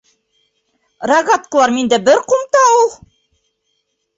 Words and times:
Рогаткалар 1.11 1.73
миндә 1.75 1.99
бер 2.09 2.25
ҡумта 2.33 2.65
ул... 2.79 2.91